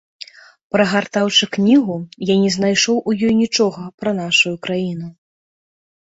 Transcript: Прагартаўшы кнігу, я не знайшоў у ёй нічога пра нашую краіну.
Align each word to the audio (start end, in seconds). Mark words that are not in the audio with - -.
Прагартаўшы 0.75 1.45
кнігу, 1.57 1.97
я 2.29 2.35
не 2.43 2.47
знайшоў 2.55 2.97
у 3.11 3.15
ёй 3.27 3.33
нічога 3.41 3.81
пра 4.05 4.11
нашую 4.21 4.55
краіну. 4.65 5.07